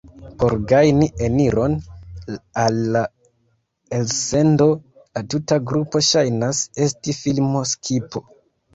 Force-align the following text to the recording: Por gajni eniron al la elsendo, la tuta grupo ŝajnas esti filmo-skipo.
Por 0.37 0.53
gajni 0.69 1.07
eniron 1.27 1.75
al 2.63 2.81
la 2.97 3.05
elsendo, 4.01 4.69
la 5.05 5.27
tuta 5.37 5.63
grupo 5.71 6.05
ŝajnas 6.13 6.67
esti 6.91 7.21
filmo-skipo. 7.23 8.29